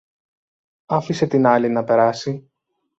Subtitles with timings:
[0.85, 2.51] άφησε την άλλη να περάσει